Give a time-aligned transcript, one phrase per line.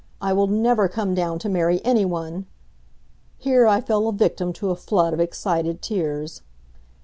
[0.19, 2.47] I will never come down to marry any one"
[3.37, 6.41] here I fell a victim to a flood of excited tears.